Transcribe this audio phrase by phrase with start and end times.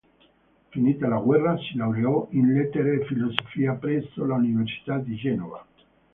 [0.71, 5.63] Finita la guerra si laureò in lettere e filosofia presso l'università di Genova.